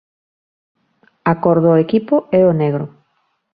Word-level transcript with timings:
A 1.31 1.33
cor 1.43 1.57
do 1.65 1.73
equipo 1.85 2.15
é 2.39 2.41
o 2.51 2.57
negro. 2.61 2.85